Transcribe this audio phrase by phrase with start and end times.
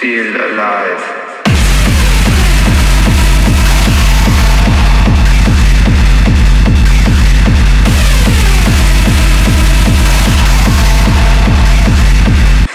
[0.00, 1.02] feel alive.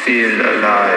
[0.04, 0.95] Feel alive.